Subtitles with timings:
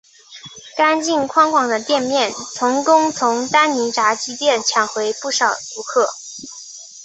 [0.75, 6.09] 干净宽广的店面成功从丹尼炸鸡店抢回不少顾客。